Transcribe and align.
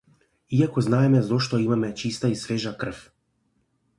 Иако 0.59 0.81
знаеме 0.81 1.21
зошто 1.27 1.57
имаме 1.59 1.93
чиста 1.95 2.29
и 2.31 2.35
свежа 2.35 2.75
крв. 2.77 2.99